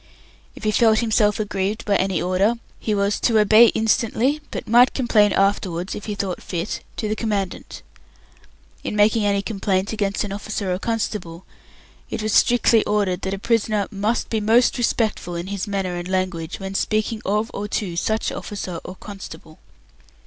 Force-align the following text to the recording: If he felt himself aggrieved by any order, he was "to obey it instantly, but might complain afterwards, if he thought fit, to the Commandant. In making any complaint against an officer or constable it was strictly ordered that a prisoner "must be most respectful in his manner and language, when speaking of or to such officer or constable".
If 0.55 0.63
he 0.63 0.71
felt 0.71 0.97
himself 0.97 1.39
aggrieved 1.39 1.85
by 1.85 1.95
any 1.97 2.19
order, 2.19 2.55
he 2.79 2.95
was 2.95 3.19
"to 3.19 3.37
obey 3.37 3.67
it 3.67 3.73
instantly, 3.75 4.41
but 4.49 4.67
might 4.67 4.95
complain 4.95 5.31
afterwards, 5.31 5.93
if 5.93 6.05
he 6.05 6.15
thought 6.15 6.41
fit, 6.41 6.79
to 6.97 7.07
the 7.07 7.15
Commandant. 7.15 7.83
In 8.83 8.95
making 8.95 9.25
any 9.25 9.43
complaint 9.43 9.93
against 9.93 10.23
an 10.23 10.31
officer 10.31 10.73
or 10.73 10.79
constable 10.79 11.45
it 12.09 12.23
was 12.23 12.33
strictly 12.33 12.83
ordered 12.85 13.21
that 13.21 13.35
a 13.35 13.37
prisoner 13.37 13.87
"must 13.91 14.31
be 14.31 14.39
most 14.41 14.79
respectful 14.79 15.35
in 15.35 15.45
his 15.45 15.67
manner 15.67 15.95
and 15.95 16.07
language, 16.07 16.59
when 16.59 16.73
speaking 16.73 17.21
of 17.23 17.51
or 17.53 17.67
to 17.67 17.95
such 17.95 18.31
officer 18.31 18.79
or 18.83 18.95
constable". 18.95 19.59